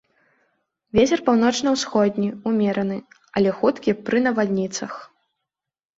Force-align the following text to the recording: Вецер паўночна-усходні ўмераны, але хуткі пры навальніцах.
Вецер 0.99 1.19
паўночна-усходні 1.27 2.29
ўмераны, 2.53 2.97
але 3.41 3.49
хуткі 3.61 3.97
пры 4.09 4.17
навальніцах. 4.29 4.91